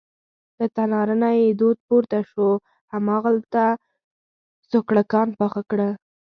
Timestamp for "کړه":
5.69-5.89